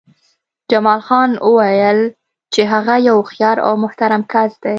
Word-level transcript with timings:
جمال 0.71 0.99
خان 1.07 1.29
وویل 1.47 1.99
چې 2.53 2.61
هغه 2.71 2.93
یو 3.07 3.15
هوښیار 3.21 3.57
او 3.67 3.73
محترم 3.83 4.21
کس 4.31 4.51
دی 4.63 4.69